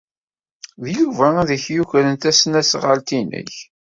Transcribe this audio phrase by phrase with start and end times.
[0.83, 3.53] D Yuba ay ak-yukren tasnasɣalt-nnek.